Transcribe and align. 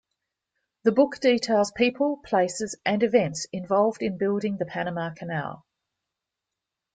The 0.83 0.91
book 0.93 1.19
details 1.19 1.69
people, 1.69 2.21
places, 2.25 2.75
and 2.83 3.03
events 3.03 3.45
involved 3.53 4.01
in 4.01 4.17
building 4.17 4.57
the 4.57 4.65
Panama 4.65 5.11
Canal. 5.13 5.63